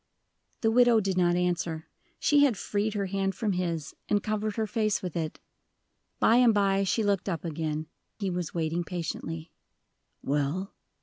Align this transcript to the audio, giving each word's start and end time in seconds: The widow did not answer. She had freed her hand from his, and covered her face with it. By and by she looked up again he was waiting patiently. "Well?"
The 0.61 0.71
widow 0.71 0.99
did 0.99 1.15
not 1.15 1.35
answer. 1.35 1.87
She 2.19 2.43
had 2.43 2.57
freed 2.57 2.95
her 2.95 3.05
hand 3.05 3.35
from 3.35 3.51
his, 3.53 3.93
and 4.09 4.23
covered 4.23 4.55
her 4.55 4.65
face 4.65 5.03
with 5.03 5.15
it. 5.15 5.39
By 6.19 6.37
and 6.37 6.55
by 6.55 6.83
she 6.85 7.03
looked 7.03 7.29
up 7.29 7.45
again 7.45 7.85
he 8.17 8.31
was 8.31 8.51
waiting 8.51 8.83
patiently. 8.83 9.51
"Well?" 10.23 10.73